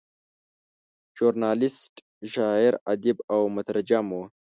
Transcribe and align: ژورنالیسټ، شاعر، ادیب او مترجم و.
ژورنالیسټ، 1.17 1.93
شاعر، 2.33 2.73
ادیب 2.91 3.17
او 3.33 3.41
مترجم 3.55 4.07
و. 4.17 4.21